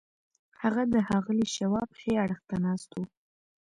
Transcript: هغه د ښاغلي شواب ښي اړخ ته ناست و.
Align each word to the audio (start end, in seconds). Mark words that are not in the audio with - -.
هغه 0.61 0.83
د 0.93 0.95
ښاغلي 1.07 1.47
شواب 1.55 1.89
ښي 1.99 2.13
اړخ 2.23 2.39
ته 2.49 2.55
ناست 2.65 2.89
و. 2.93 2.99